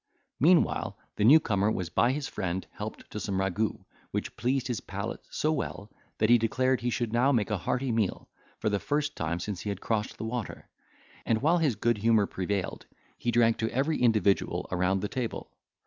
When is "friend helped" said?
2.27-3.07